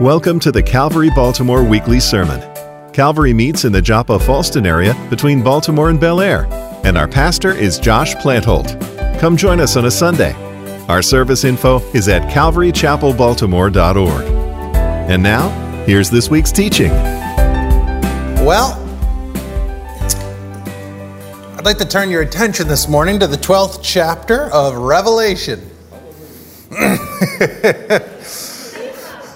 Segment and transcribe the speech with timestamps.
[0.00, 2.40] Welcome to the Calvary Baltimore Weekly Sermon.
[2.94, 6.46] Calvary meets in the Joppa Fallston area between Baltimore and Bel Air,
[6.84, 8.80] and our pastor is Josh Plantholt.
[9.20, 10.32] Come join us on a Sunday.
[10.88, 14.24] Our service info is at calvarychapelbaltimore.org.
[15.10, 15.50] And now,
[15.84, 16.92] here's this week's teaching.
[18.42, 18.82] Well,
[21.58, 25.60] I'd like to turn your attention this morning to the 12th chapter of Revelation.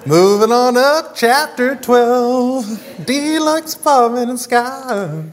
[0.06, 5.24] Moving on up, chapter 12, deluxe apartment in sky.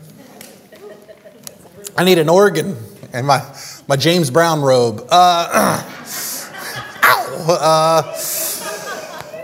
[1.98, 2.78] I need an organ
[3.12, 3.44] and my,
[3.90, 5.06] my James Brown robe.
[5.10, 5.84] Uh,
[7.04, 8.18] ow, uh,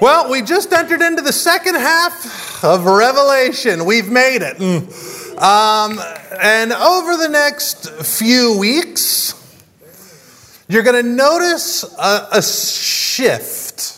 [0.01, 3.83] well, we just entered into the second half of Revelation.
[3.83, 4.61] We've made it.
[5.37, 5.99] Um,
[6.41, 9.33] and over the next few weeks,
[10.69, 13.96] you're going to notice a, a shift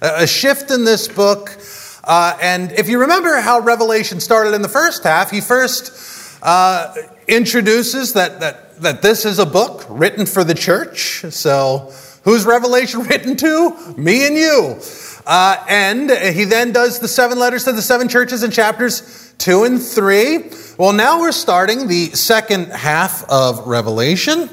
[0.00, 1.56] a shift in this book.
[2.04, 6.94] Uh, and if you remember how Revelation started in the first half, he first uh,
[7.28, 11.24] introduces that, that, that this is a book written for the church.
[11.30, 11.92] So,
[12.24, 13.94] who's Revelation written to?
[13.96, 14.80] Me and you.
[15.26, 19.64] Uh, and he then does the seven letters to the seven churches in chapters two
[19.64, 20.50] and three.
[20.78, 24.50] Well, now we're starting the second half of Revelation.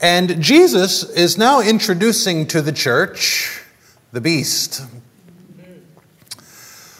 [0.00, 3.59] And Jesus is now introducing to the church
[4.12, 4.82] the beast.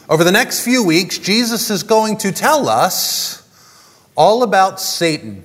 [0.07, 3.47] Over the next few weeks, Jesus is going to tell us
[4.15, 5.43] all about Satan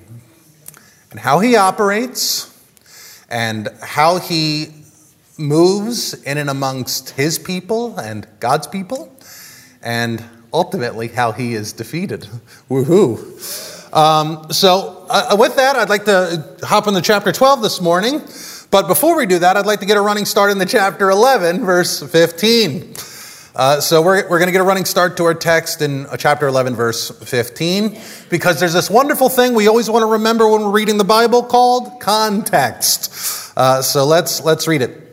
[1.11, 2.53] and how he operates
[3.29, 4.67] and how he
[5.37, 9.13] moves in and amongst his people and God's people,
[9.81, 12.21] and ultimately how he is defeated.
[12.69, 13.93] Woohoo.
[13.93, 18.21] Um, so, uh, with that, I'd like to hop into chapter 12 this morning.
[18.69, 21.09] But before we do that, I'd like to get a running start in the chapter
[21.09, 22.93] 11, verse 15.
[23.55, 26.17] Uh, so we're, we're going to get a running start to our text in uh,
[26.17, 27.97] chapter 11, verse 15,
[28.29, 31.41] because there's this wonderful thing we always want to remember when we're reading the Bible
[31.43, 33.53] called context.
[33.55, 35.06] Uh, so let's, let's read it.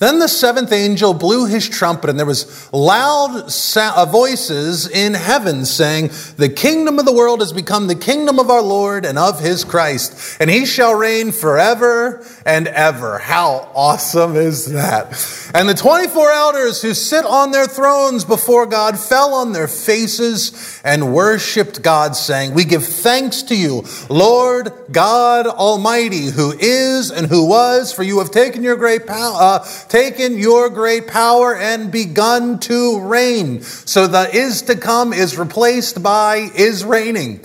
[0.00, 5.66] Then the seventh angel blew his trumpet, and there was loud uh, voices in heaven
[5.66, 9.40] saying, The kingdom of the world has become the kingdom of our Lord and of
[9.40, 13.18] his Christ, and he shall reign forever and ever.
[13.18, 15.50] How awesome is that?
[15.54, 20.80] And the 24 elders who sit on their thrones before God fell on their faces
[20.82, 27.26] and worshiped God, saying, We give thanks to you, Lord God Almighty, who is and
[27.26, 29.36] who was, for you have taken your great power.
[29.38, 29.58] Uh,
[29.90, 33.60] taken your great power and begun to reign.
[33.60, 37.40] So the is to come is replaced by is reigning.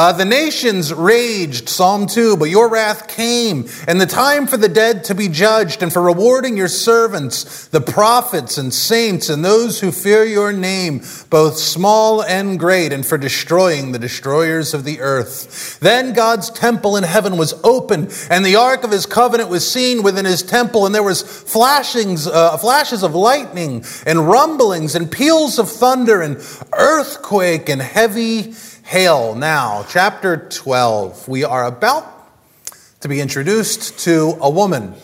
[0.00, 4.66] Uh, the nations raged, Psalm 2, but your wrath came, and the time for the
[4.66, 9.80] dead to be judged, and for rewarding your servants, the prophets and saints, and those
[9.80, 15.02] who fear your name, both small and great, and for destroying the destroyers of the
[15.02, 15.78] earth.
[15.80, 20.02] Then God's temple in heaven was open, and the ark of his covenant was seen
[20.02, 25.58] within his temple, and there was flashings, uh, flashes of lightning, and rumblings, and peals
[25.58, 26.38] of thunder, and
[26.72, 28.54] earthquake, and heavy
[28.90, 29.36] hail.
[29.36, 32.04] Now, chapter 12, we are about
[32.98, 34.94] to be introduced to a woman.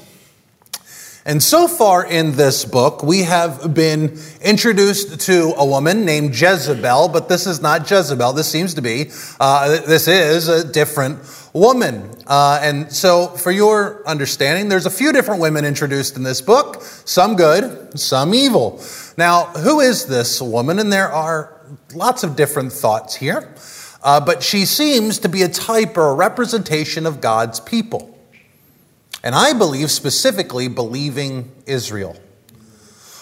[1.24, 7.10] And so far in this book, we have been introduced to a woman named Jezebel,
[7.10, 8.32] but this is not Jezebel.
[8.32, 11.20] This seems to be, uh, this is a different
[11.52, 12.10] woman.
[12.26, 16.82] Uh, and so, for your understanding, there's a few different women introduced in this book,
[16.82, 18.82] some good, some evil.
[19.16, 20.80] Now, who is this woman?
[20.80, 21.52] And there are
[21.94, 23.54] lots of different thoughts here
[24.06, 28.16] uh, but she seems to be a type or a representation of God's people.
[29.24, 32.16] And I believe specifically believing Israel.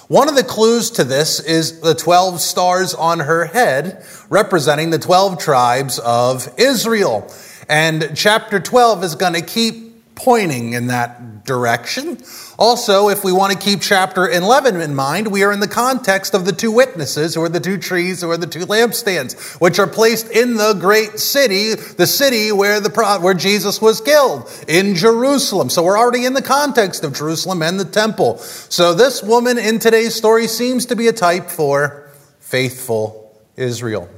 [0.09, 4.99] One of the clues to this is the 12 stars on her head, representing the
[4.99, 7.33] 12 tribes of Israel.
[7.67, 9.84] And chapter 12 is going to keep
[10.15, 12.19] pointing in that direction.
[12.59, 16.35] Also, if we want to keep chapter 11 in mind, we are in the context
[16.35, 20.31] of the two witnesses, or the two trees, or the two lampstands, which are placed
[20.31, 25.69] in the great city, the city where, the, where Jesus was killed, in Jerusalem.
[25.69, 28.39] So we're already in the context of Jerusalem and the temple.
[28.39, 32.09] So this woman in today's story seems to be a type for
[32.41, 34.09] faithful Israel.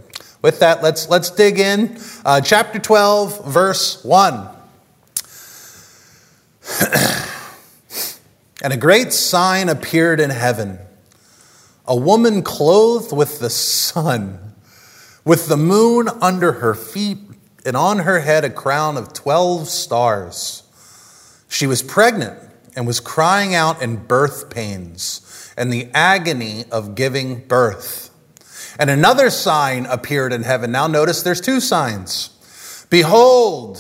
[0.43, 1.99] With that, let's, let's dig in.
[2.25, 4.56] Uh, chapter 12, verse 1.
[8.63, 10.79] And a great sign appeared in heaven
[11.89, 14.55] a woman clothed with the sun,
[15.25, 17.19] with the moon under her feet,
[17.65, 20.65] and on her head a crown of 12 stars.
[21.49, 22.41] She was pregnant
[22.75, 28.11] and was crying out in birth pains and the agony of giving birth.
[28.81, 30.73] And another sign appeared in heaven.
[30.73, 32.87] Now, notice there's two signs.
[32.91, 33.79] Behold,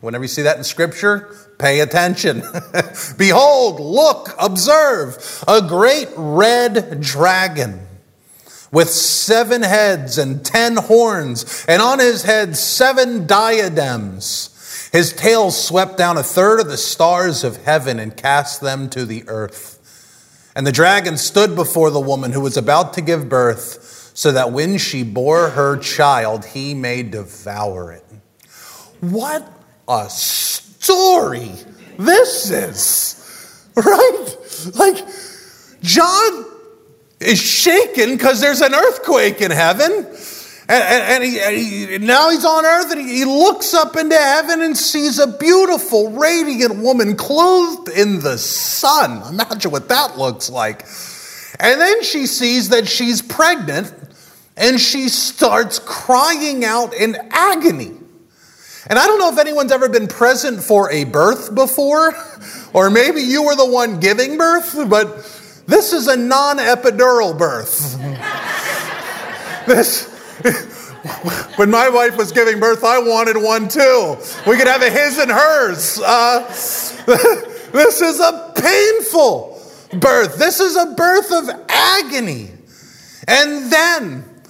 [0.00, 2.42] whenever you see that in Scripture, pay attention.
[3.16, 7.86] Behold, look, observe, a great red dragon
[8.72, 14.48] with seven heads and ten horns, and on his head seven diadems.
[14.92, 19.06] His tail swept down a third of the stars of heaven and cast them to
[19.06, 19.78] the earth.
[20.54, 24.52] And the dragon stood before the woman who was about to give birth, so that
[24.52, 28.04] when she bore her child, he may devour it.
[29.00, 29.50] What
[29.88, 30.10] a
[30.82, 31.52] story
[31.98, 34.36] this is, right?
[34.74, 35.04] Like,
[35.82, 36.44] John
[37.20, 40.06] is shaken because there's an earthquake in heaven.
[40.68, 44.62] And, and, he, and he, now he's on earth and he looks up into heaven
[44.62, 49.22] and sees a beautiful, radiant woman clothed in the sun.
[49.28, 50.86] Imagine what that looks like.
[51.60, 53.92] And then she sees that she's pregnant
[54.56, 57.92] and she starts crying out in agony.
[58.92, 62.14] And I don't know if anyone's ever been present for a birth before,
[62.74, 65.16] or maybe you were the one giving birth, but
[65.66, 67.96] this is a non epidural birth.
[69.66, 70.10] this.
[71.56, 74.18] when my wife was giving birth, I wanted one too.
[74.46, 75.98] We could have a his and hers.
[75.98, 76.40] Uh,
[77.72, 79.58] this is a painful
[80.00, 80.36] birth.
[80.36, 82.50] This is a birth of agony.
[83.26, 84.42] And then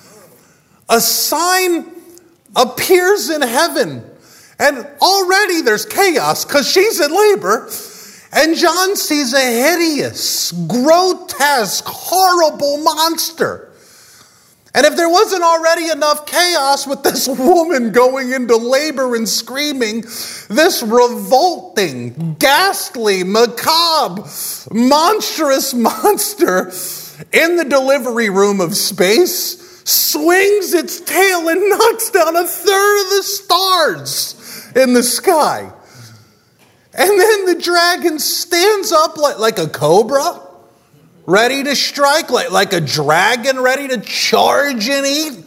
[0.88, 1.92] a sign
[2.56, 4.08] appears in heaven.
[4.62, 7.68] And already there's chaos because she's in labor.
[8.32, 13.72] And John sees a hideous, grotesque, horrible monster.
[14.72, 20.02] And if there wasn't already enough chaos with this woman going into labor and screaming,
[20.48, 24.22] this revolting, ghastly, macabre,
[24.70, 26.70] monstrous monster
[27.32, 33.10] in the delivery room of space swings its tail and knocks down a third of
[33.10, 34.38] the stars
[34.76, 35.72] in the sky.
[36.94, 40.40] And then the dragon stands up like, like a cobra,
[41.26, 45.44] ready to strike, like, like a dragon ready to charge and eat.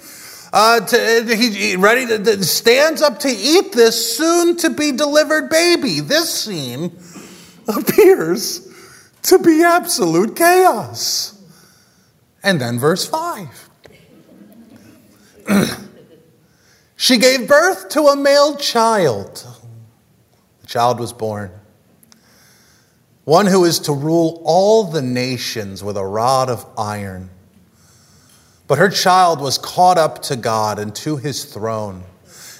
[0.52, 5.50] Uh, to, he, ready to, to stands up to eat this soon to be delivered
[5.50, 6.00] baby.
[6.00, 6.98] This scene
[7.68, 8.66] appears
[9.24, 11.38] to be absolute chaos.
[12.42, 13.70] And then verse 5.
[16.96, 19.46] She gave birth to a male child.
[20.62, 21.52] The child was born.
[23.26, 27.32] One who is to rule all the nations with a rod of iron.
[28.68, 32.04] But her child was caught up to God and to his throne.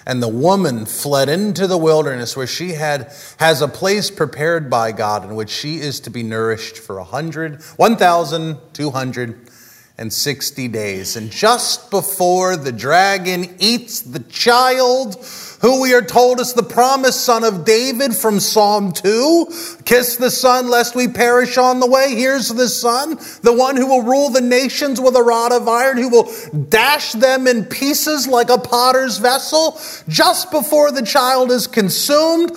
[0.08, 4.92] And the woman fled into the wilderness where she had, has a place prepared by
[4.92, 9.50] God in which she is to be nourished for a hundred, one thousand, two hundred
[9.98, 11.16] and sixty days.
[11.16, 15.16] And just before the dragon eats the child,
[15.62, 19.48] who we are told is the promised son of David from Psalm 2.
[19.86, 22.14] Kiss the son lest we perish on the way.
[22.14, 25.98] Here's the son, the one who will rule the nations with a rod of iron,
[25.98, 26.32] who will
[26.70, 29.80] dash them in pieces like a potter's vessel.
[30.08, 32.52] Just before the child is consumed,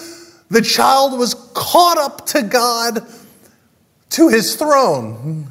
[0.50, 3.06] the child was caught up to God,
[4.10, 5.46] to his throne.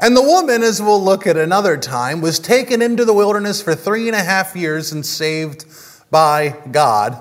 [0.00, 3.74] And the woman, as we'll look at another time, was taken into the wilderness for
[3.74, 5.64] three and a half years and saved
[6.08, 7.20] by God,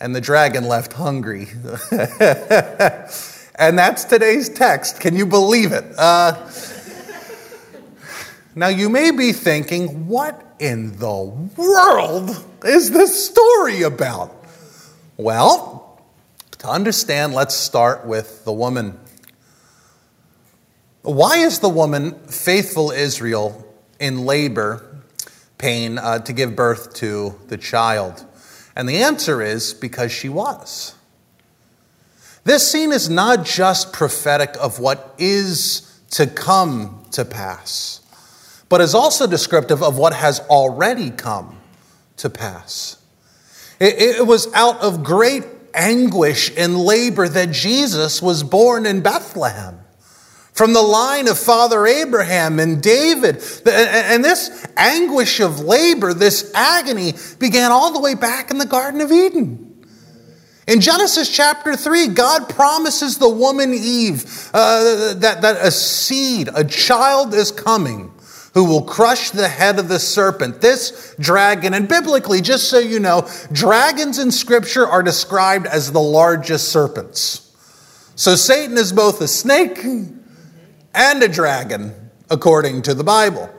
[0.00, 1.48] and the dragon left hungry.
[1.90, 5.00] and that's today's text.
[5.00, 5.84] Can you believe it?
[5.98, 6.50] Uh,
[8.54, 11.24] now, you may be thinking, what in the
[11.56, 14.34] world is this story about?
[15.18, 16.00] Well,
[16.58, 18.98] to understand, let's start with the woman.
[21.02, 23.64] Why is the woman, faithful Israel,
[24.00, 24.84] in labor
[25.56, 28.24] pain uh, to give birth to the child?
[28.74, 30.94] And the answer is because she was.
[32.44, 38.00] This scene is not just prophetic of what is to come to pass,
[38.68, 41.58] but is also descriptive of what has already come
[42.16, 42.96] to pass.
[43.78, 49.80] It, it was out of great anguish and labor that Jesus was born in Bethlehem
[50.58, 53.36] from the line of Father Abraham and David.
[53.64, 59.00] And this anguish of labor, this agony, began all the way back in the Garden
[59.00, 59.86] of Eden.
[60.66, 66.64] In Genesis chapter 3, God promises the woman Eve uh, that, that a seed, a
[66.64, 68.12] child is coming
[68.54, 70.60] who will crush the head of the serpent.
[70.60, 76.00] This dragon, and biblically, just so you know, dragons in Scripture are described as the
[76.00, 77.44] largest serpents.
[78.16, 79.78] So Satan is both a snake
[80.94, 83.50] and a dragon, according to the Bible.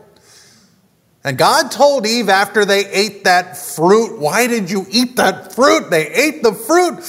[1.24, 5.90] And God told Eve after they ate that fruit, Why did you eat that fruit?
[5.90, 7.04] They ate the fruit.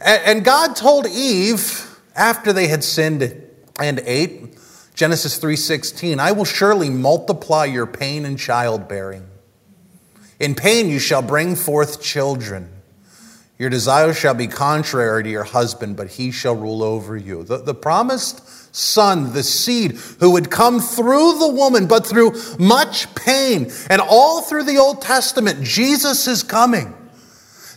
[0.00, 3.22] And God told Eve after they had sinned
[3.80, 4.56] and ate,
[4.94, 9.26] Genesis 3:16, I will surely multiply your pain in childbearing.
[10.38, 12.73] In pain you shall bring forth children.
[13.64, 17.44] Your desire shall be contrary to your husband, but he shall rule over you.
[17.44, 23.14] The, the promised son, the seed, who would come through the woman, but through much
[23.14, 23.72] pain.
[23.88, 26.92] And all through the Old Testament, Jesus is coming.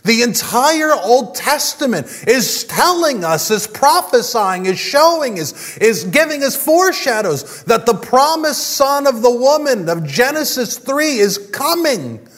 [0.04, 6.54] The entire Old Testament is telling us, is prophesying, is showing, is, is giving us
[6.54, 12.28] foreshadows that the promised son of the woman of Genesis 3 is coming,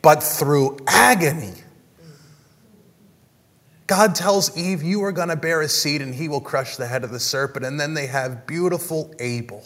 [0.00, 1.52] but through agony
[3.86, 6.86] God tells Eve, You are going to bear a seed and he will crush the
[6.86, 7.64] head of the serpent.
[7.64, 9.64] And then they have beautiful Abel.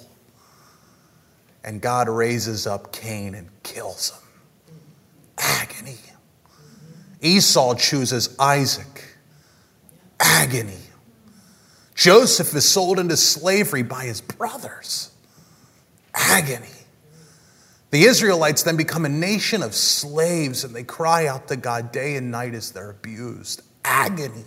[1.64, 4.76] And God raises up Cain and kills him.
[5.38, 5.98] Agony.
[7.22, 9.16] Esau chooses Isaac.
[10.18, 10.76] Agony.
[11.94, 15.10] Joseph is sold into slavery by his brothers.
[16.14, 16.66] Agony.
[17.90, 22.16] The Israelites then become a nation of slaves and they cry out to God day
[22.16, 24.44] and night as they're abused agony.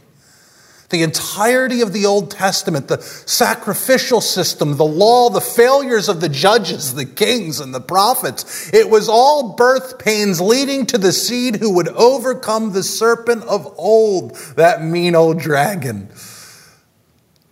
[0.89, 6.29] The entirety of the Old Testament, the sacrificial system, the law, the failures of the
[6.29, 11.55] judges, the kings, and the prophets, it was all birth pains leading to the seed
[11.55, 16.09] who would overcome the serpent of old, that mean old dragon.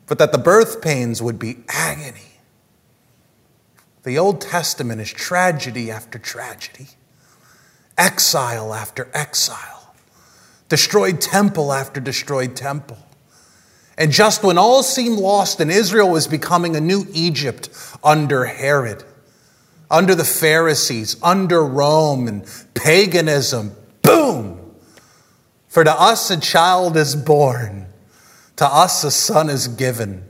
[0.05, 2.38] But that the birth pains would be agony.
[4.03, 6.89] The Old Testament is tragedy after tragedy,
[7.97, 9.80] exile after exile
[10.71, 12.97] destroyed temple after destroyed temple.
[13.97, 17.67] And just when all seemed lost and Israel was becoming a new Egypt
[18.01, 19.03] under Herod,
[19.91, 24.73] under the Pharisees, under Rome and paganism, boom!
[25.67, 27.87] For to us a child is born,
[28.55, 30.23] to us a son is given.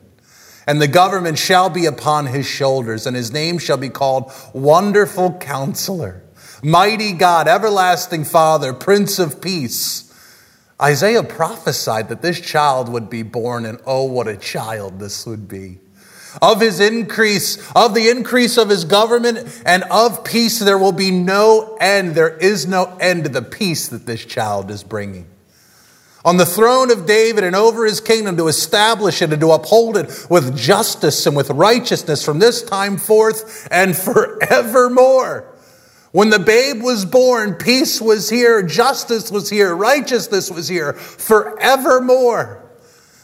[0.66, 5.38] And the government shall be upon his shoulders, and his name shall be called Wonderful
[5.38, 6.24] Counselor,
[6.64, 10.08] Mighty God, Everlasting Father, Prince of Peace.
[10.82, 15.48] Isaiah prophesied that this child would be born, and oh, what a child this would
[15.48, 15.78] be.
[16.42, 21.12] Of his increase, of the increase of his government and of peace, there will be
[21.12, 22.16] no end.
[22.16, 25.28] There is no end to the peace that this child is bringing.
[26.24, 29.98] On the throne of David and over his kingdom to establish it and to uphold
[29.98, 35.51] it with justice and with righteousness from this time forth and forevermore.
[36.12, 42.70] When the babe was born, peace was here, justice was here, righteousness was here forevermore.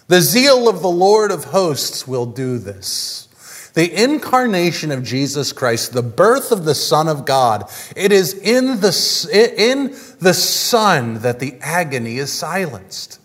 [0.07, 3.27] The zeal of the Lord of hosts will do this.
[3.73, 8.79] The incarnation of Jesus Christ, the birth of the Son of God, it is in
[8.79, 13.19] the, in the Son that the agony is silenced.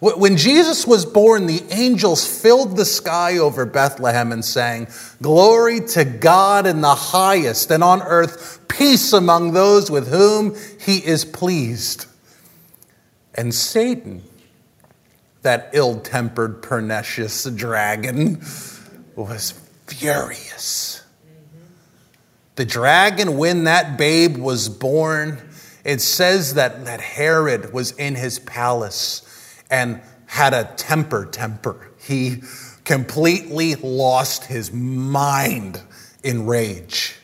[0.00, 4.86] When Jesus was born, the angels filled the sky over Bethlehem and sang,
[5.20, 10.98] Glory to God in the highest, and on earth peace among those with whom he
[10.98, 12.06] is pleased.
[13.34, 14.22] And Satan,
[15.42, 18.40] that ill tempered, pernicious dragon,
[19.16, 19.52] was
[19.88, 21.02] furious.
[22.54, 25.40] The dragon, when that babe was born,
[25.84, 29.24] it says that, that Herod was in his palace
[29.70, 31.90] and had a temper temper.
[32.00, 32.42] He
[32.84, 35.82] completely lost his mind
[36.22, 37.16] in rage.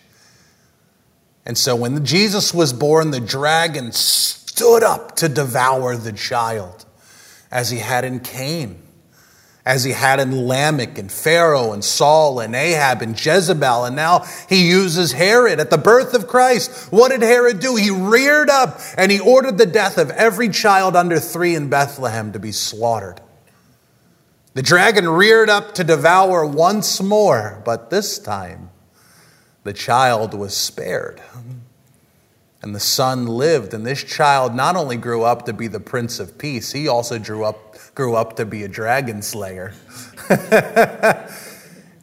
[1.46, 6.86] And so when Jesus was born, the dragon stood up to devour the child,
[7.50, 8.80] as he had in Cain,
[9.66, 13.84] as he had in Lamech and Pharaoh and Saul and Ahab and Jezebel.
[13.86, 16.92] And now he uses Herod at the birth of Christ.
[16.92, 17.76] What did Herod do?
[17.76, 22.32] He reared up and he ordered the death of every child under three in Bethlehem
[22.32, 23.20] to be slaughtered.
[24.52, 28.70] The dragon reared up to devour once more, but this time
[29.64, 31.20] the child was spared.
[32.64, 36.18] And the son lived, and this child not only grew up to be the Prince
[36.18, 39.74] of Peace, he also grew up, grew up to be a dragon slayer.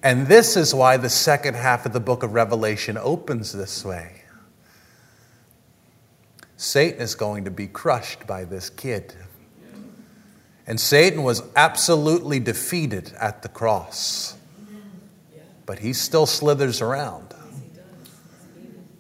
[0.04, 4.22] and this is why the second half of the book of Revelation opens this way.
[6.58, 9.16] Satan is going to be crushed by this kid.
[10.68, 14.36] And Satan was absolutely defeated at the cross.
[15.66, 17.34] But he still slithers around.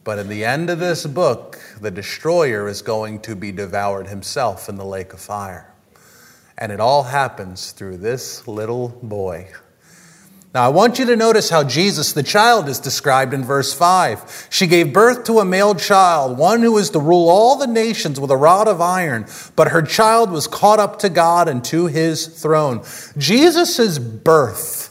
[0.04, 4.68] But in the end of this book, the destroyer is going to be devoured himself
[4.68, 5.74] in the lake of fire.
[6.58, 9.50] And it all happens through this little boy.
[10.54, 14.48] Now, I want you to notice how Jesus, the child, is described in verse 5.
[14.50, 18.20] She gave birth to a male child, one who is to rule all the nations
[18.20, 21.86] with a rod of iron, but her child was caught up to God and to
[21.86, 22.84] his throne.
[23.18, 24.91] Jesus' birth,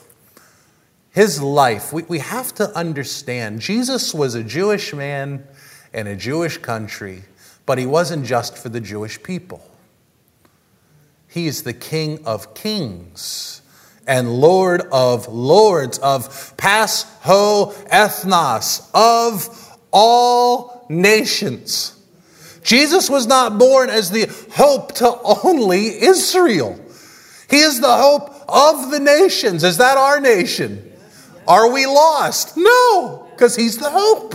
[1.13, 5.45] his life, we, we have to understand Jesus was a Jewish man
[5.93, 7.25] in a Jewish country,
[7.67, 9.67] but he wasn't just for the Jewish people.
[11.29, 13.63] He is the King of kings
[14.07, 21.97] and Lord of lords, of pas ho ethnos, of all nations.
[22.63, 26.79] Jesus was not born as the hope to only Israel.
[27.49, 29.65] He is the hope of the nations.
[29.65, 30.90] Is that our nation?
[31.47, 32.57] Are we lost?
[32.57, 34.35] No, because He's the hope.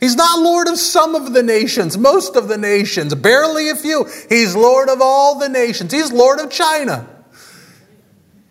[0.00, 4.08] He's not Lord of some of the nations, most of the nations, barely a few.
[4.28, 5.92] He's Lord of all the nations.
[5.92, 7.08] He's Lord of China.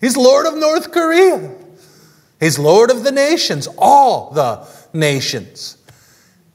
[0.01, 1.55] He's Lord of North Korea.
[2.39, 5.76] He's Lord of the nations, all the nations.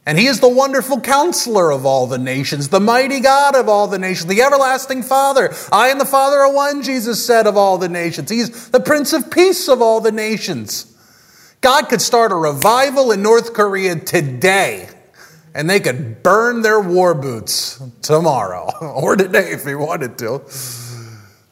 [0.05, 3.87] And he is the wonderful counselor of all the nations, the mighty God of all
[3.87, 5.55] the nations, the everlasting Father.
[5.71, 8.29] I and the Father are one, Jesus said, of all the nations.
[8.29, 10.93] He's the Prince of Peace of all the nations.
[11.61, 14.89] God could start a revival in North Korea today,
[15.55, 20.43] and they could burn their war boots tomorrow or today if he wanted to.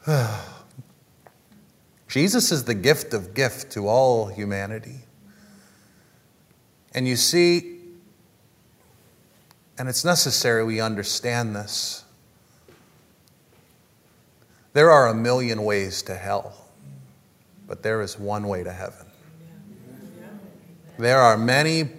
[2.09, 5.05] Jesus is the gift of gift to all humanity.
[6.93, 7.80] And you see,
[9.81, 12.03] and it's necessary we understand this.
[14.73, 16.53] There are a million ways to hell,
[17.65, 19.07] but there is one way to heaven.
[20.99, 21.89] There are many,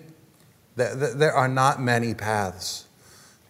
[0.77, 2.87] there are not many paths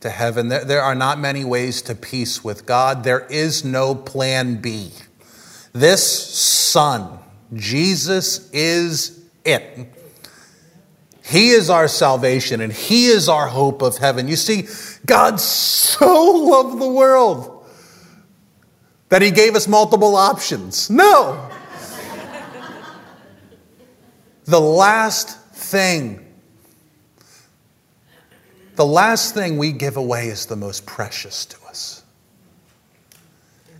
[0.00, 0.48] to heaven.
[0.48, 3.04] There are not many ways to peace with God.
[3.04, 4.92] There is no plan B.
[5.74, 7.18] This Son,
[7.52, 9.92] Jesus, is it.
[11.24, 14.28] He is our salvation and He is our hope of heaven.
[14.28, 14.66] You see,
[15.06, 17.64] God so loved the world
[19.08, 20.90] that He gave us multiple options.
[20.90, 21.48] No.
[24.46, 26.26] the last thing,
[28.74, 32.01] the last thing we give away is the most precious to us.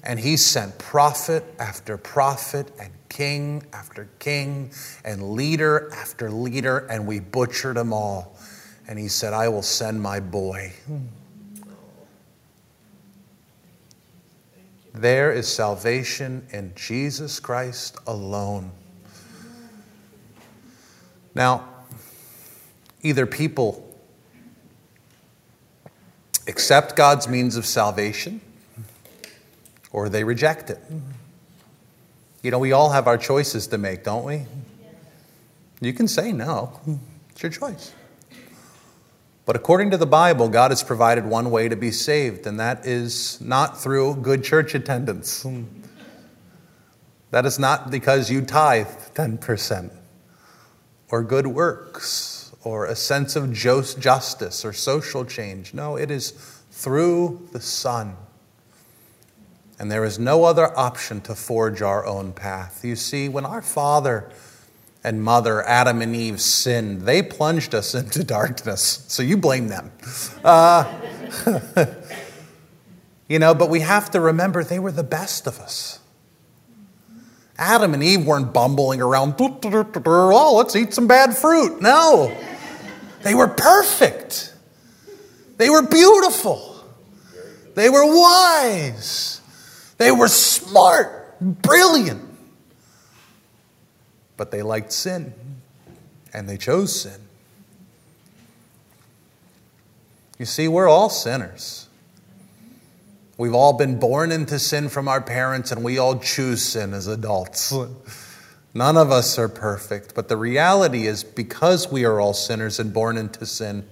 [0.05, 4.73] And he sent prophet after prophet and king after king
[5.05, 8.37] and leader after leader, and we butchered them all.
[8.89, 10.73] And he said, I will send my boy.
[14.93, 18.73] There is salvation in Jesus Christ alone.
[21.35, 21.69] Now,
[23.03, 23.89] either people
[26.47, 28.41] accept God's means of salvation
[29.93, 30.81] or they reject it.
[32.43, 34.47] You know, we all have our choices to make, don't we?
[35.81, 36.81] You can say no,
[37.31, 37.93] it's your choice.
[39.45, 42.87] But according to the Bible, God has provided one way to be saved, and that
[42.87, 45.45] is not through good church attendance.
[47.33, 49.91] That is not because you tithe 10%
[51.11, 55.75] or good works or a sense of justice or social change.
[55.75, 56.31] No, it is
[56.71, 58.17] through the Son
[59.83, 62.85] and there is no other option to forge our own path.
[62.85, 64.31] You see, when our father
[65.03, 69.05] and mother, Adam and Eve, sinned, they plunged us into darkness.
[69.09, 69.91] So you blame them.
[70.45, 70.85] Uh,
[73.29, 75.99] you know, but we have to remember they were the best of us.
[77.59, 81.83] Adam and Eve weren't bumbling around, oh, let's eat some bad fruit.
[81.83, 82.33] No,
[83.25, 84.55] they were perfect.
[85.57, 86.85] They were beautiful.
[87.75, 89.41] They were wise.
[90.03, 92.29] They were smart, brilliant.
[94.37, 95.33] But they liked sin,
[96.35, 97.21] and they chose sin.
[100.41, 101.87] You see, we're all sinners.
[103.39, 107.07] We've all been born into sin from our parents, and we all choose sin as
[107.07, 107.73] adults.
[108.75, 112.93] None of us are perfect, but the reality is because we are all sinners and
[112.93, 113.89] born into sin,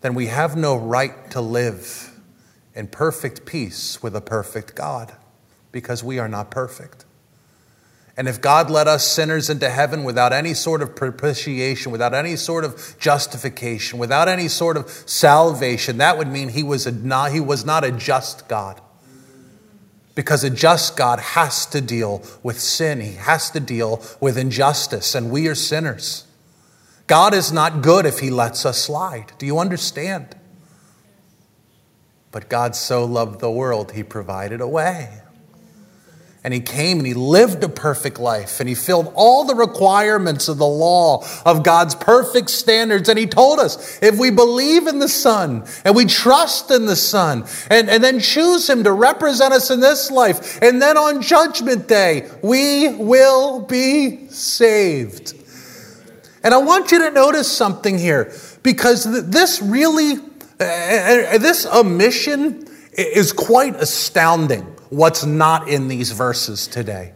[0.00, 2.17] then we have no right to live
[2.78, 5.12] in perfect peace with a perfect God
[5.72, 7.04] because we are not perfect.
[8.16, 12.36] And if God let us sinners into heaven without any sort of propitiation, without any
[12.36, 17.32] sort of justification, without any sort of salvation, that would mean he was, a, not,
[17.32, 18.80] he was not a just God.
[20.14, 25.16] Because a just God has to deal with sin, he has to deal with injustice,
[25.16, 26.26] and we are sinners.
[27.08, 29.32] God is not good if he lets us slide.
[29.38, 30.37] Do you understand?
[32.30, 35.22] But God so loved the world, he provided a way.
[36.44, 40.48] And he came and he lived a perfect life and he filled all the requirements
[40.48, 43.08] of the law of God's perfect standards.
[43.08, 46.96] And he told us if we believe in the Son and we trust in the
[46.96, 51.22] Son and, and then choose him to represent us in this life, and then on
[51.22, 55.34] Judgment Day, we will be saved.
[56.44, 60.14] And I want you to notice something here because this really,
[60.60, 67.12] uh, this omission is quite astounding what's not in these verses today.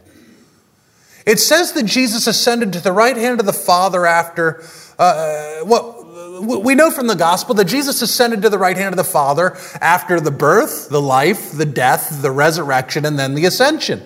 [1.26, 4.62] It says that Jesus ascended to the right hand of the Father after,
[4.98, 8.96] uh, well, we know from the gospel that Jesus ascended to the right hand of
[8.96, 14.02] the Father after the birth, the life, the death, the resurrection, and then the ascension.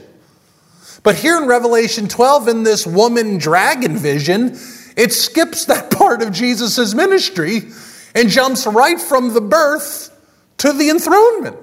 [1.02, 4.58] But here in Revelation 12, in this woman dragon vision,
[4.96, 7.70] it skips that part of Jesus' ministry
[8.16, 10.10] and jumps right from the birth
[10.56, 11.56] to the enthronement.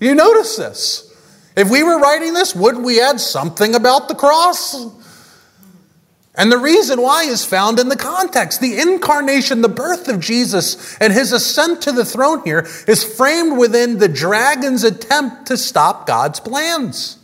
[0.00, 1.02] You notice this.
[1.54, 4.74] If we were writing this, wouldn't we add something about the cross?
[6.34, 8.60] And the reason why is found in the context.
[8.60, 13.56] The incarnation, the birth of Jesus, and his ascent to the throne here is framed
[13.58, 17.18] within the dragon's attempt to stop God's plans.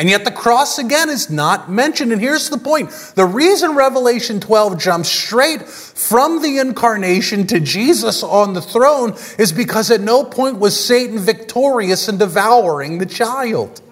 [0.00, 2.10] And yet the cross again is not mentioned.
[2.10, 8.22] And here's the point the reason Revelation 12 jumps straight from the incarnation to Jesus
[8.22, 13.82] on the throne is because at no point was Satan victorious in devouring the child.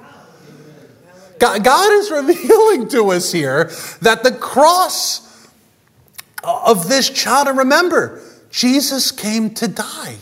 [1.39, 5.47] God is revealing to us here that the cross
[6.43, 10.17] of this child, and remember, Jesus came to die.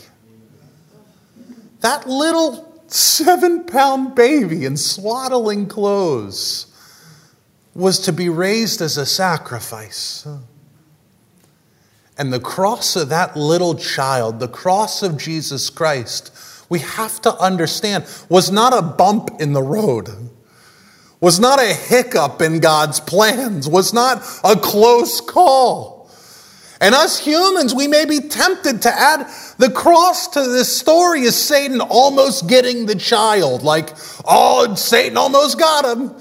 [1.79, 6.67] That little seven pound baby in swaddling clothes
[7.75, 10.27] was to be raised as a sacrifice.
[12.19, 16.33] And the cross of that little child, the cross of Jesus Christ,
[16.69, 20.09] we have to understand, was not a bump in the road,
[21.21, 25.96] was not a hiccup in God's plans, was not a close call.
[26.81, 29.27] And us humans, we may be tempted to add
[29.59, 33.63] the cross to this story as Satan almost getting the child.
[33.63, 33.91] Like,
[34.27, 36.15] oh, Satan almost got him.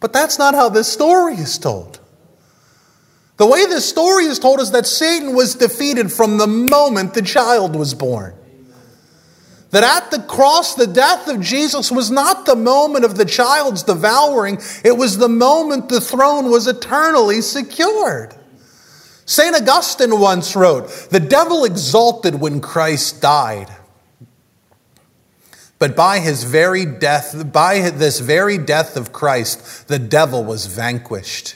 [0.00, 1.98] But that's not how this story is told.
[3.38, 7.22] The way this story is told is that Satan was defeated from the moment the
[7.22, 8.34] child was born.
[9.70, 13.82] That at the cross, the death of Jesus was not the moment of the child's
[13.82, 18.34] devouring, it was the moment the throne was eternally secured.
[19.30, 19.54] St.
[19.54, 23.68] Augustine once wrote The devil exulted when Christ died.
[25.78, 31.54] But by his very death, by this very death of Christ, the devil was vanquished,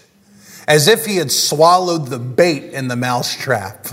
[0.69, 3.89] as if he had swallowed the bait in the mousetrap.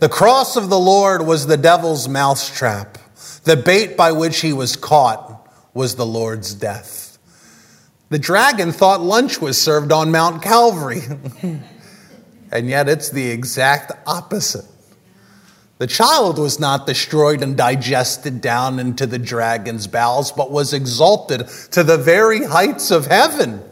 [0.00, 2.98] The cross of the Lord was the devil's mousetrap.
[3.44, 7.18] The bait by which he was caught was the Lord's death.
[8.08, 11.02] The dragon thought lunch was served on Mount Calvary.
[12.50, 14.64] and yet it's the exact opposite.
[15.78, 21.48] The child was not destroyed and digested down into the dragon's bowels, but was exalted
[21.70, 23.62] to the very heights of heaven.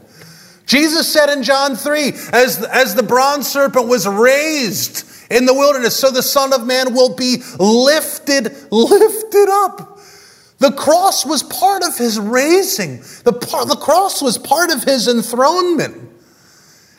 [0.64, 5.98] Jesus said in John 3 as, as the bronze serpent was raised in the wilderness,
[5.98, 9.98] so the Son of Man will be lifted, lifted up.
[10.58, 16.07] The cross was part of his raising, the, the cross was part of his enthronement.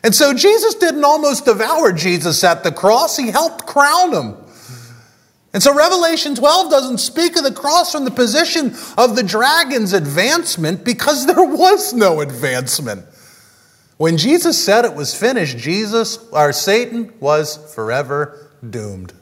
[0.04, 4.36] And so Jesus didn't almost devour Jesus at the cross, he helped crown him.
[5.52, 9.94] And so Revelation 12 doesn't speak of the cross from the position of the dragon's
[9.94, 13.06] advancement because there was no advancement.
[13.98, 19.14] When Jesus said it was finished, Jesus or Satan was forever doomed.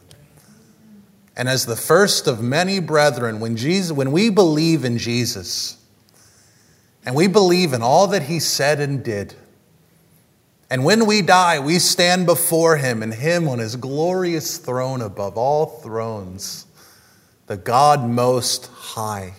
[1.35, 5.77] And as the first of many brethren, when Jesus when we believe in Jesus
[7.05, 9.35] and we believe in all that he said and did,
[10.69, 15.37] and when we die, we stand before him and him on his glorious throne above
[15.37, 16.65] all thrones,
[17.45, 19.33] the God most high.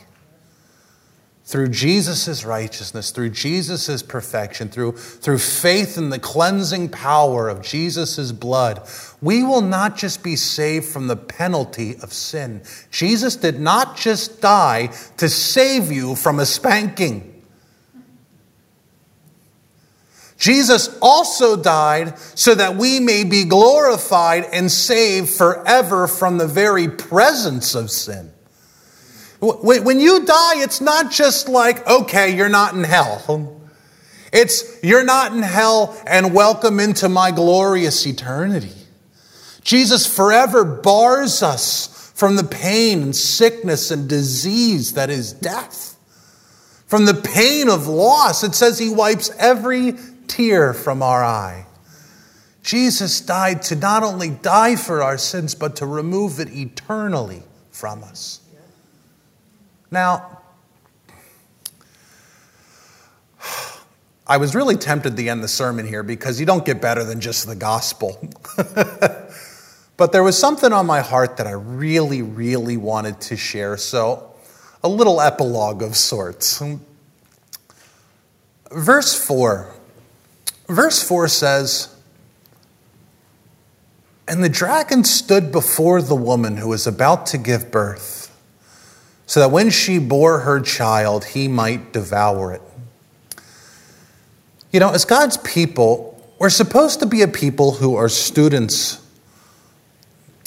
[1.45, 8.33] Through Jesus' righteousness, through Jesus' perfection, through, through faith in the cleansing power of Jesus'
[8.33, 8.87] blood,
[9.23, 12.62] we will not just be saved from the penalty of sin.
[12.91, 17.38] Jesus did not just die to save you from a spanking.
[20.38, 26.88] Jesus also died so that we may be glorified and saved forever from the very
[26.88, 28.31] presence of sin.
[29.40, 33.61] When you die, it's not just like, okay, you're not in hell.
[34.33, 38.72] It's, you're not in hell and welcome into my glorious eternity.
[39.62, 45.96] Jesus forever bars us from the pain and sickness and disease that is death.
[46.88, 48.42] from the pain of loss.
[48.42, 49.94] It says he wipes every
[50.29, 51.67] tear from our eye.
[52.62, 58.05] Jesus died to not only die for our sins, but to remove it eternally from
[58.05, 58.41] us.
[59.91, 60.43] Now,
[64.27, 67.21] I was really tempted to end the sermon here because you don't get better than
[67.21, 68.19] just the gospel.
[69.97, 73.79] but there was something on my heart that I really, really wanted to share.
[73.79, 74.35] So,
[74.85, 76.62] a little epilogue of sorts.
[78.71, 79.75] Verse 4.
[80.68, 81.94] Verse 4 says,
[84.26, 88.35] And the dragon stood before the woman who was about to give birth,
[89.26, 92.62] so that when she bore her child, he might devour it.
[94.70, 99.04] You know, as God's people, we're supposed to be a people who are students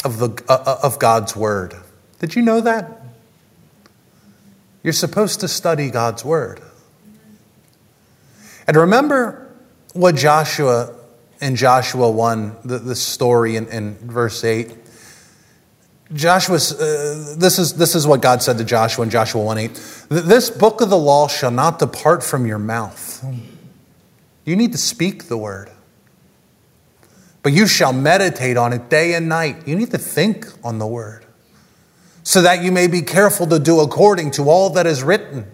[0.05, 1.75] of, the, uh, of God's Word.
[2.19, 3.01] Did you know that?
[4.83, 6.61] You're supposed to study God's Word.
[8.67, 9.40] And remember
[9.93, 10.95] what Joshua
[11.41, 14.75] in Joshua 1, the, the story in, in verse 8.
[16.13, 20.05] Joshua, uh, this, is, this is what God said to Joshua in Joshua 1 8.
[20.09, 23.25] This book of the law shall not depart from your mouth
[24.45, 25.69] you need to speak the word.
[27.43, 29.67] But you shall meditate on it day and night.
[29.67, 31.25] You need to think on the word
[32.23, 35.49] so that you may be careful to do according to all that is written.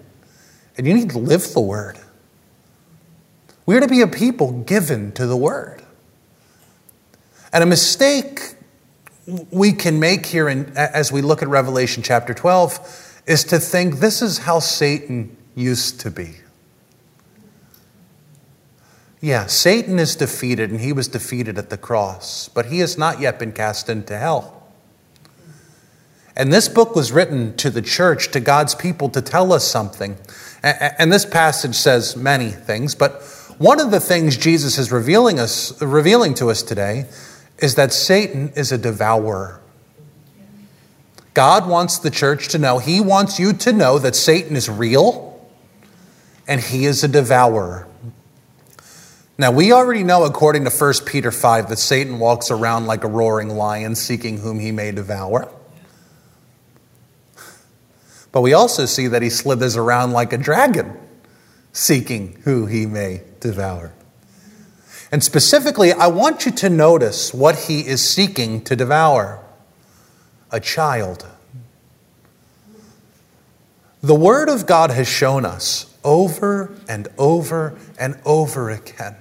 [0.77, 1.97] And you need to live the word.
[3.67, 5.83] We're to be a people given to the word.
[7.51, 8.55] And a mistake
[9.51, 13.99] we can make here in, as we look at Revelation chapter 12 is to think
[13.99, 16.37] this is how Satan used to be.
[19.19, 23.19] Yeah, Satan is defeated, and he was defeated at the cross, but he has not
[23.19, 24.69] yet been cast into hell.
[26.37, 30.17] And this book was written to the church, to God's people, to tell us something.
[30.63, 33.23] And this passage says many things, but
[33.57, 37.05] one of the things Jesus is revealing, us, revealing to us today
[37.57, 39.61] is that Satan is a devourer.
[41.33, 45.49] God wants the church to know, He wants you to know that Satan is real
[46.47, 47.87] and He is a devourer.
[49.39, 53.07] Now, we already know, according to 1 Peter 5, that Satan walks around like a
[53.07, 55.51] roaring lion, seeking whom he may devour.
[58.31, 60.97] But we also see that he slithers around like a dragon,
[61.71, 63.93] seeking who he may devour.
[65.11, 69.43] And specifically, I want you to notice what he is seeking to devour
[70.51, 71.25] a child.
[74.01, 79.15] The Word of God has shown us over and over and over again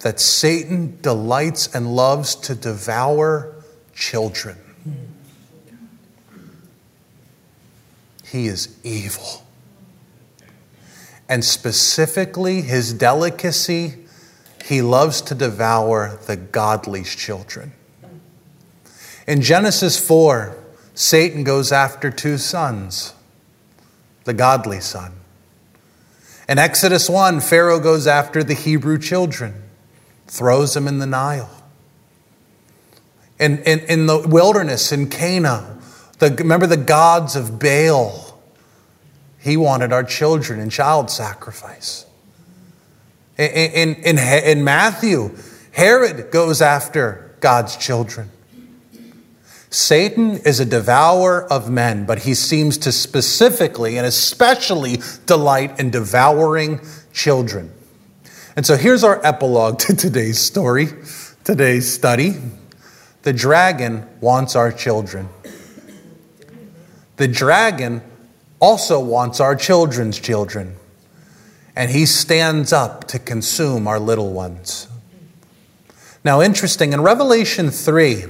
[0.00, 3.54] that Satan delights and loves to devour
[3.94, 4.58] children.
[8.24, 9.44] He is evil.
[11.32, 13.94] And specifically, his delicacy,
[14.66, 17.72] he loves to devour the godly's children.
[19.26, 20.54] In Genesis 4,
[20.92, 23.14] Satan goes after two sons,
[24.24, 25.14] the godly son.
[26.50, 29.54] In Exodus 1, Pharaoh goes after the Hebrew children
[30.26, 31.48] throws them in the Nile.
[33.38, 35.80] In, in, in the wilderness in Canaan,
[36.18, 38.31] the, remember the gods of Baal?
[39.42, 42.06] He wanted our children in child sacrifice.
[43.36, 45.36] In, in, in, Matthew,
[45.72, 48.30] Herod goes after God's children.
[49.68, 55.90] Satan is a devourer of men, but he seems to specifically and especially delight in
[55.90, 56.80] devouring
[57.12, 57.72] children.
[58.54, 60.88] And so here's our epilogue to today's story,
[61.42, 62.34] today's study.
[63.22, 65.28] The dragon wants our children.
[67.16, 68.02] The dragon
[68.62, 70.76] also wants our children's children.
[71.74, 74.86] And he stands up to consume our little ones.
[76.24, 78.24] Now, interesting, in Revelation 3,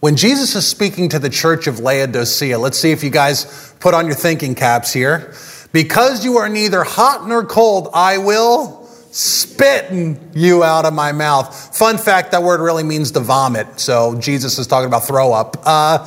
[0.00, 3.94] when Jesus is speaking to the church of Laodicea, let's see if you guys put
[3.94, 5.34] on your thinking caps here.
[5.72, 11.76] Because you are neither hot nor cold, I will spitting you out of my mouth.
[11.76, 13.80] Fun fact that word really means to vomit.
[13.80, 15.56] So Jesus is talking about throw up.
[15.64, 16.06] Uh,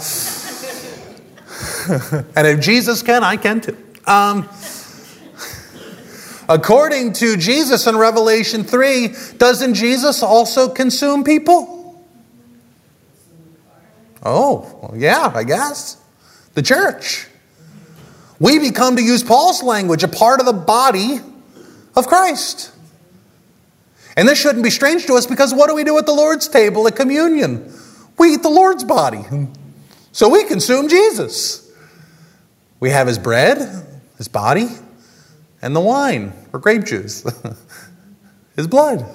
[2.35, 3.77] and if Jesus can, I can too.
[4.05, 4.49] Um,
[6.49, 12.03] according to Jesus in Revelation 3, doesn't Jesus also consume people?
[14.23, 15.97] Oh, well, yeah, I guess.
[16.53, 17.27] The church.
[18.39, 21.19] We become, to use Paul's language, a part of the body
[21.95, 22.71] of Christ.
[24.15, 26.47] And this shouldn't be strange to us because what do we do at the Lord's
[26.47, 27.73] table at communion?
[28.17, 29.23] We eat the Lord's body.
[30.13, 31.69] So we consume Jesus.
[32.79, 33.57] We have his bread,
[34.17, 34.67] his body,
[35.61, 37.25] and the wine, or grape juice,
[38.55, 39.05] his blood.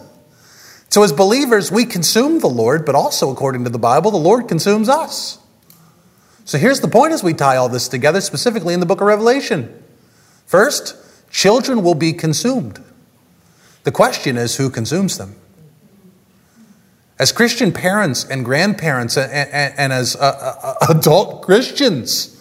[0.90, 4.48] So, as believers, we consume the Lord, but also, according to the Bible, the Lord
[4.48, 5.38] consumes us.
[6.44, 9.06] So, here's the point as we tie all this together, specifically in the book of
[9.06, 9.82] Revelation.
[10.46, 10.96] First,
[11.30, 12.82] children will be consumed.
[13.84, 15.36] The question is who consumes them?
[17.18, 20.20] As Christian parents and grandparents and, and, and as uh,
[20.80, 22.34] uh, adult Christians,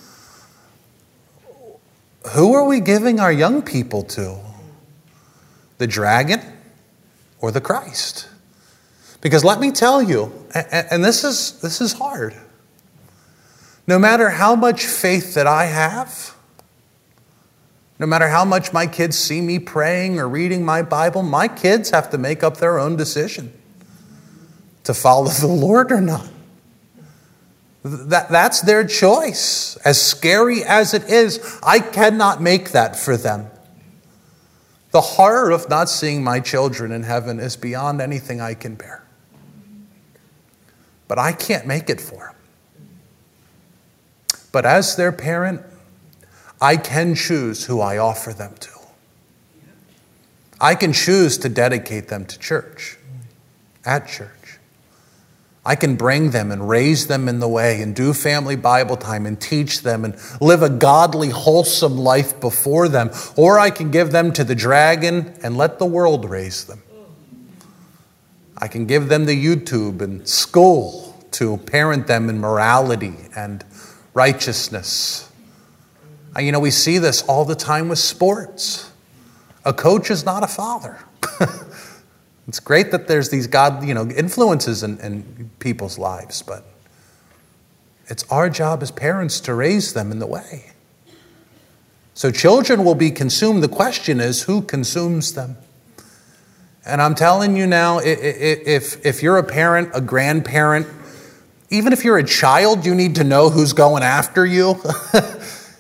[2.36, 4.38] who are we giving our young people to?
[5.80, 6.42] The dragon
[7.40, 8.30] or the Christ?
[9.22, 12.36] Because let me tell you, and this is, this is hard.
[13.88, 16.36] No matter how much faith that I have,
[17.98, 21.90] no matter how much my kids see me praying or reading my Bible, my kids
[21.90, 23.57] have to make up their own decision
[24.88, 26.28] to follow the Lord or not.
[27.84, 29.76] That, that's their choice.
[29.86, 33.48] As scary as it is, I cannot make that for them.
[34.92, 39.04] The horror of not seeing my children in heaven is beyond anything I can bear.
[41.10, 42.36] But I can't make it for them.
[44.54, 45.62] But as their parent,
[46.62, 48.72] I can choose who I offer them to.
[50.62, 52.98] I can choose to dedicate them to church,
[53.86, 54.37] at church.
[55.68, 59.26] I can bring them and raise them in the way and do family Bible time
[59.26, 63.12] and teach them and live a godly, wholesome life before them.
[63.36, 66.82] Or I can give them to the dragon and let the world raise them.
[68.58, 73.66] I can give them the YouTube and school to parent them in morality and
[74.14, 75.30] righteousness.
[76.40, 78.90] You know, we see this all the time with sports.
[79.66, 80.98] A coach is not a father.
[82.48, 86.64] It's great that there's these God, you know, influences in, in people's lives, but
[88.08, 90.72] it's our job as parents to raise them in the way.
[92.14, 93.62] So children will be consumed.
[93.62, 95.58] The question is, who consumes them?
[96.86, 100.88] And I'm telling you now, if, if you're a parent, a grandparent,
[101.70, 104.82] even if you're a child, you need to know who's going after you.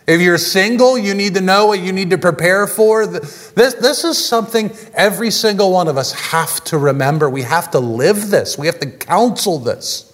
[0.07, 3.05] If you're single, you need to know what you need to prepare for.
[3.05, 7.29] This, this is something every single one of us have to remember.
[7.29, 10.05] We have to live this, we have to counsel this.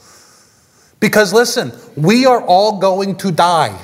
[1.00, 3.78] Because listen, we are all going to die.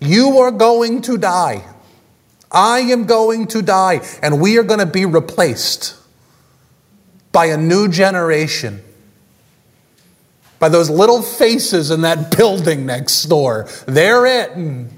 [0.00, 1.64] You are going to die.
[2.50, 4.00] I am going to die.
[4.22, 5.96] And we are going to be replaced
[7.32, 8.83] by a new generation
[10.58, 13.68] by those little faces in that building next door.
[13.86, 14.88] They're it.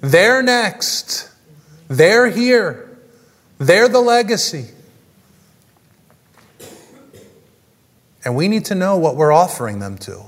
[0.00, 1.30] They're next.
[1.88, 2.98] They're here.
[3.58, 4.66] They're the legacy.
[8.24, 10.22] And we need to know what we're offering them to.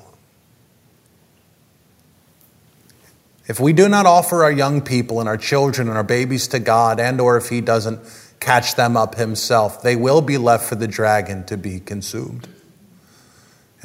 [3.49, 6.59] If we do not offer our young people and our children and our babies to
[6.59, 8.01] God and or if he doesn't
[8.41, 12.49] catch them up himself, they will be left for the dragon to be consumed.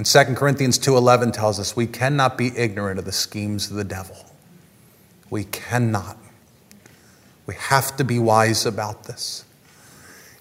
[0.02, 3.84] And 2 Corinthians 2:11 tells us we cannot be ignorant of the schemes of the
[3.84, 4.16] devil.
[5.30, 6.18] We cannot.
[7.46, 9.44] We have to be wise about this.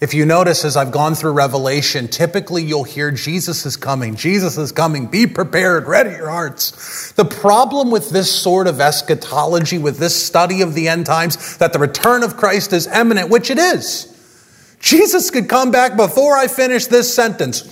[0.00, 4.56] If you notice as I've gone through Revelation, typically you'll hear Jesus is coming, Jesus
[4.56, 7.12] is coming, be prepared, ready your hearts.
[7.12, 11.74] The problem with this sort of eschatology, with this study of the end times, that
[11.74, 14.06] the return of Christ is imminent, which it is.
[14.80, 17.62] Jesus could come back before I finish this sentence,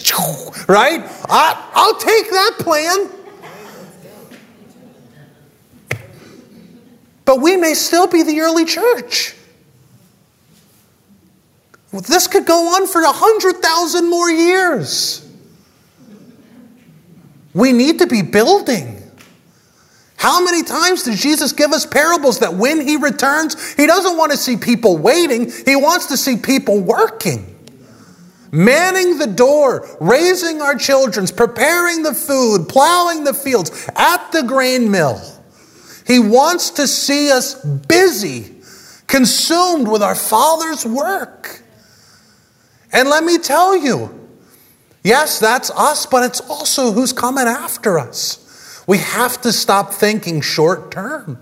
[0.69, 1.03] right?
[1.29, 3.09] I, I'll take that plan.
[7.25, 9.35] But we may still be the early church.
[11.93, 15.27] This could go on for a 100,000 more years.
[17.55, 18.98] We need to be building.
[20.19, 24.33] How many times does Jesus give us parables that when he returns, he doesn't want
[24.33, 27.55] to see people waiting, he wants to see people working?
[28.51, 34.91] Manning the door, raising our children, preparing the food, plowing the fields, at the grain
[34.91, 35.21] mill.
[36.05, 38.57] He wants to see us busy,
[39.07, 41.63] consumed with our Father's work.
[42.93, 44.29] And let me tell you,
[45.05, 48.47] yes, that's us, but it's also who's coming after us.
[48.89, 51.39] We have to stop thinking short term.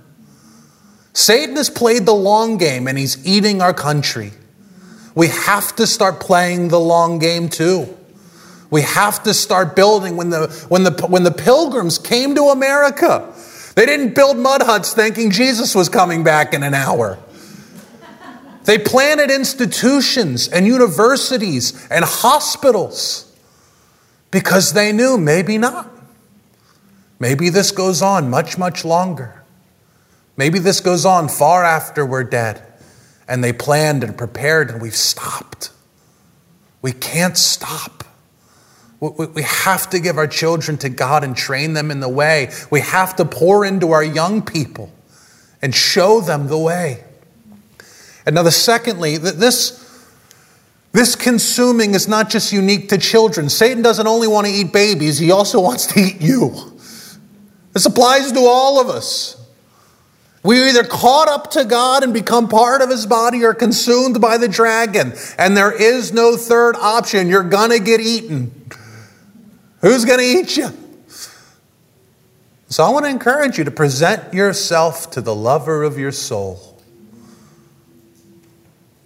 [1.13, 4.33] Satan has played the long game and he's eating our country.
[5.15, 7.97] We have to start playing the long game too.
[8.69, 10.17] We have to start building.
[10.17, 13.33] When the, when, the, when the pilgrims came to America,
[13.77, 17.17] they didn't build mud huts thinking Jesus was coming back in an hour.
[18.65, 23.33] They planted institutions and universities and hospitals
[24.33, 25.96] because they knew maybe not.
[27.19, 29.43] Maybe this goes on much, much longer.
[30.37, 32.62] Maybe this goes on far after we're dead.
[33.29, 35.71] and they planned and prepared, and we've stopped.
[36.83, 38.05] We can't stop.
[39.01, 42.53] We have to give our children to God and train them in the way.
[42.71, 44.93] We have to pour into our young people
[45.61, 47.03] and show them the way.
[48.25, 49.83] And now, the secondly, this,
[50.93, 53.49] this consuming is not just unique to children.
[53.49, 56.76] Satan doesn't only want to eat babies, he also wants to eat you.
[57.77, 59.37] This applies to all of us.
[60.43, 64.39] We're either caught up to God and become part of his body or consumed by
[64.39, 65.12] the dragon.
[65.37, 67.29] And there is no third option.
[67.29, 68.70] You're going to get eaten.
[69.83, 70.70] Who's going to eat you?
[72.68, 76.81] So I want to encourage you to present yourself to the lover of your soul,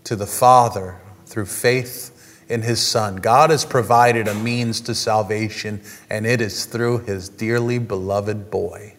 [0.05, 2.10] to the Father through faith
[2.51, 3.17] in his Son.
[3.17, 5.81] God has provided a means to salvation,
[6.11, 8.95] and it is through his dearly beloved boy.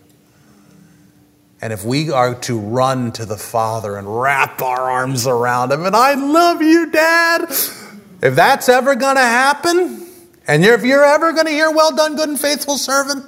[1.61, 5.85] And if we are to run to the Father and wrap our arms around Him,
[5.85, 10.07] and I love you, Dad, if that's ever going to happen,
[10.47, 13.23] and if you're ever going to hear, well done, good and faithful servant,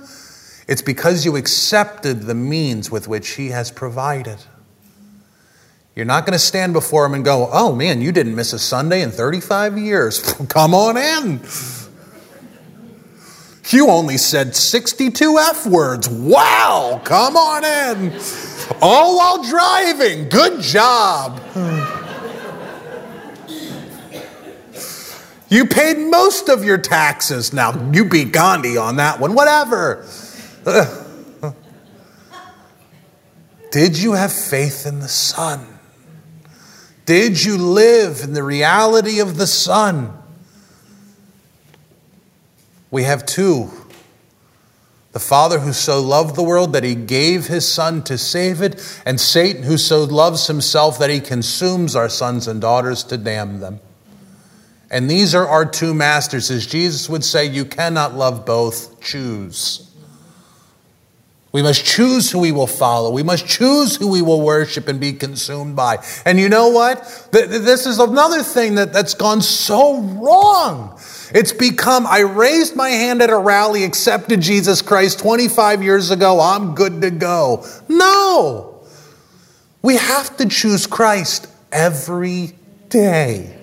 [0.67, 4.38] it's because you accepted the means with which He has provided.
[5.95, 8.59] You're not going to stand before Him and go, oh man, you didn't miss a
[8.59, 10.21] Sunday in 35 years.
[10.49, 11.41] Come on in.
[13.69, 16.07] You only said 62 F words.
[16.07, 18.13] Wow, come on in.
[18.81, 20.29] All while driving.
[20.29, 21.41] Good job.
[25.49, 27.53] You paid most of your taxes.
[27.53, 30.05] Now, you beat Gandhi on that one, whatever.
[33.71, 35.72] Did you have faith in the Son?
[37.05, 40.17] Did you live in the reality of the Son?
[42.91, 43.71] We have two
[45.13, 49.01] the Father who so loved the world that he gave his Son to save it,
[49.05, 53.59] and Satan who so loves himself that he consumes our sons and daughters to damn
[53.59, 53.79] them.
[54.89, 56.49] And these are our two masters.
[56.49, 59.92] As Jesus would say, you cannot love both, choose.
[61.53, 63.11] We must choose who we will follow.
[63.11, 66.03] We must choose who we will worship and be consumed by.
[66.25, 67.29] And you know what?
[67.31, 70.99] This is another thing that, that's gone so wrong.
[71.31, 76.39] It's become, I raised my hand at a rally, accepted Jesus Christ 25 years ago,
[76.39, 77.63] I'm good to go.
[77.87, 78.81] No.
[79.83, 82.53] We have to choose Christ every
[82.89, 83.59] day.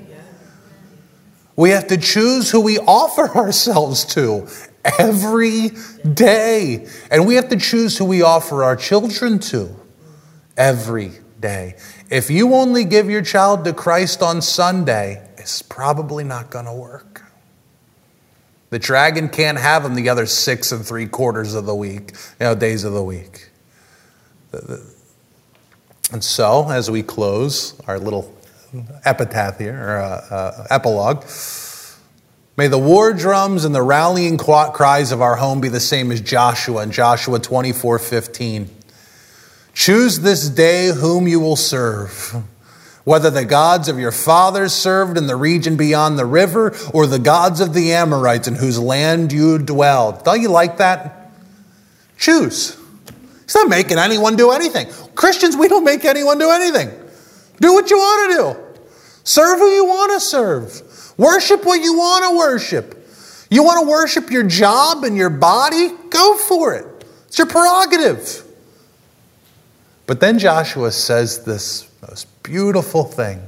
[1.56, 4.46] We have to choose who we offer ourselves to
[4.84, 5.70] every
[6.14, 6.86] day.
[7.10, 9.74] And we have to choose who we offer our children to
[10.56, 11.76] every day.
[12.10, 16.72] If you only give your child to Christ on Sunday, it's probably not going to
[16.72, 17.22] work.
[18.70, 22.46] The dragon can't have them the other six and three quarters of the week, you
[22.46, 23.50] know, days of the week.
[26.12, 28.36] And so, as we close our little
[29.04, 31.24] epitaph here, or uh, uh, epilogue,
[32.56, 36.20] May the war drums and the rallying cries of our home be the same as
[36.20, 38.70] Joshua in Joshua 24 15.
[39.72, 42.44] Choose this day whom you will serve,
[43.04, 47.18] whether the gods of your fathers served in the region beyond the river or the
[47.18, 50.20] gods of the Amorites in whose land you dwell.
[50.24, 51.32] Don't you like that?
[52.18, 52.76] Choose.
[53.44, 54.88] He's not making anyone do anything.
[55.14, 56.90] Christians, we don't make anyone do anything.
[57.60, 58.80] Do what you want to do,
[59.24, 60.82] serve who you want to serve.
[61.16, 62.96] Worship what you want to worship.
[63.50, 65.90] You want to worship your job and your body?
[66.08, 66.86] Go for it.
[67.26, 68.46] It's your prerogative.
[70.06, 73.42] But then Joshua says this most beautiful thing.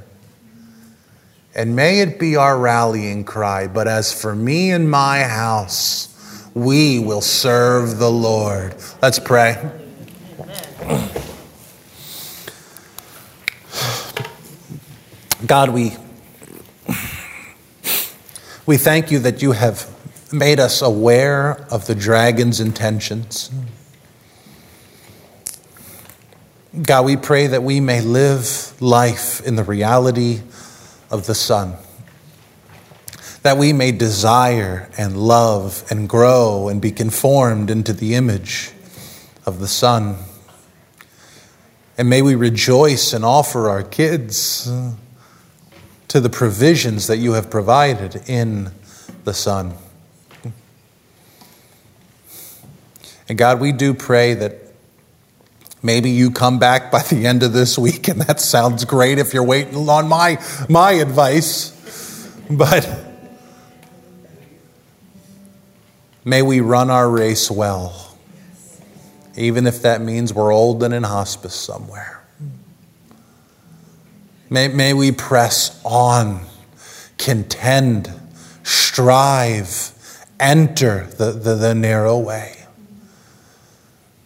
[1.55, 6.09] And may it be our rallying cry, but as for me and my house,
[6.53, 8.75] we will serve the Lord.
[9.01, 9.71] Let's pray.
[15.45, 15.95] God, we
[18.65, 19.89] we thank you that you have
[20.31, 23.51] made us aware of the dragon's intentions.
[26.81, 30.41] God, we pray that we may live life in the reality
[31.11, 31.75] of the Son,
[33.43, 38.71] that we may desire and love and grow and be conformed into the image
[39.45, 40.15] of the Son.
[41.97, 44.71] And may we rejoice and offer our kids
[46.07, 48.71] to the provisions that you have provided in
[49.23, 49.73] the Son.
[53.29, 54.57] And God, we do pray that
[55.81, 59.33] maybe you come back by the end of this week, and that sounds great if
[59.33, 61.71] you're waiting on my, my advice.
[62.49, 62.87] But
[66.25, 68.17] may we run our race well,
[69.35, 72.22] even if that means we're old and in hospice somewhere.
[74.53, 76.45] May, may we press on,
[77.17, 78.13] contend,
[78.61, 79.91] strive,
[80.39, 82.57] enter the, the, the narrow way.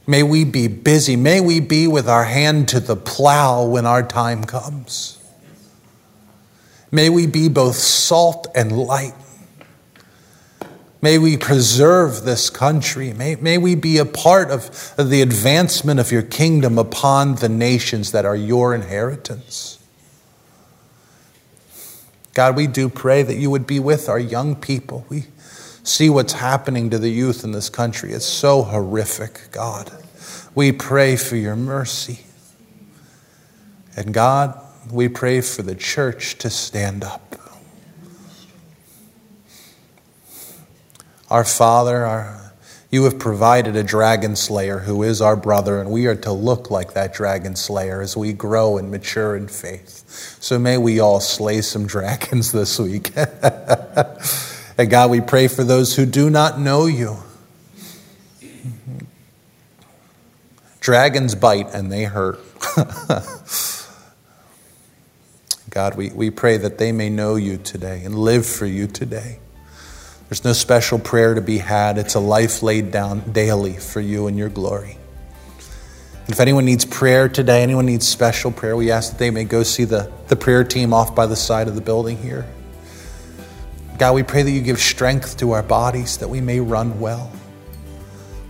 [0.05, 1.15] May we be busy.
[1.15, 5.17] May we be with our hand to the plow when our time comes.
[6.91, 9.15] May we be both salt and light.
[11.01, 13.13] May we preserve this country.
[13.13, 17.47] May, may we be a part of, of the advancement of your kingdom upon the
[17.47, 19.77] nations that are your inheritance.
[22.37, 25.07] God, we do pray that you would be with our young people.
[25.09, 25.25] We
[25.81, 28.11] see what's happening to the youth in this country.
[28.11, 29.91] It's so horrific, God.
[30.53, 32.19] We pray for your mercy.
[33.95, 34.55] And God,
[34.91, 37.37] we pray for the church to stand up.
[41.31, 42.46] Our Father, our,
[42.89, 46.71] you have provided a dragon slayer who is our brother, and we are to look
[46.71, 50.05] like that dragon slayer as we grow and mature in faith.
[50.39, 53.11] So may we all slay some dragons this week.
[53.17, 57.17] and God, we pray for those who do not know you.
[60.79, 62.39] Dragons bite and they hurt.
[65.69, 69.39] God, we, we pray that they may know you today and live for you today.
[70.29, 71.97] There's no special prayer to be had.
[71.97, 74.97] It's a life laid down daily for you and your glory.
[76.27, 79.63] If anyone needs prayer today, anyone needs special prayer, we ask that they may go
[79.63, 82.45] see the, the prayer team off by the side of the building here.
[83.97, 87.31] God, we pray that you give strength to our bodies that we may run well.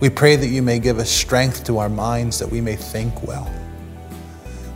[0.00, 3.22] We pray that you may give us strength to our minds that we may think
[3.22, 3.48] well.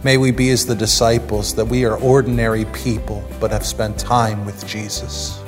[0.05, 4.47] May we be as the disciples, that we are ordinary people but have spent time
[4.47, 5.41] with Jesus.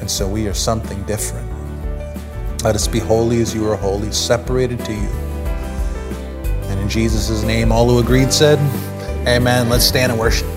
[0.00, 1.48] And so we are something different.
[2.62, 5.08] Let us be holy as you are holy, separated to you.
[6.68, 8.58] And in Jesus' name, all who agreed said,
[9.26, 9.68] Amen.
[9.68, 10.48] Let's stand and worship.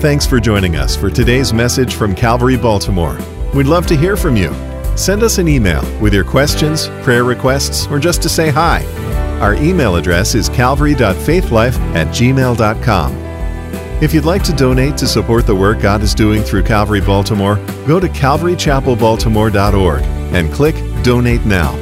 [0.00, 3.18] Thanks for joining us for today's message from Calvary Baltimore.
[3.54, 4.52] We'd love to hear from you.
[4.96, 8.84] Send us an email with your questions, prayer requests, or just to say hi.
[9.40, 13.25] Our email address is calvary.faithlife at gmail.com.
[13.98, 17.56] If you'd like to donate to support the work God is doing through Calvary Baltimore,
[17.86, 21.74] go to calvarychapelbaltimore.org and click Donate Now.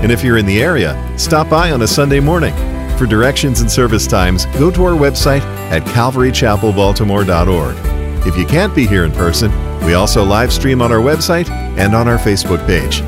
[0.00, 2.54] And if you're in the area, stop by on a Sunday morning.
[2.96, 8.26] For directions and service times, go to our website at calvarychapelbaltimore.org.
[8.26, 9.52] If you can't be here in person,
[9.84, 13.02] we also live stream on our website and on our Facebook page.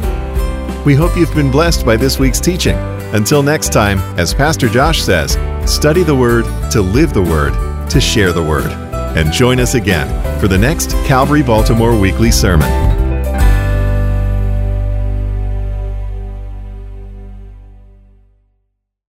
[0.85, 2.77] We hope you've been blessed by this week's teaching.
[3.15, 8.01] Until next time, as Pastor Josh says, study the Word to live the Word to
[8.01, 8.73] share the word.
[9.17, 10.09] And join us again
[10.41, 12.92] for the next Calvary Baltimore Weekly Sermon.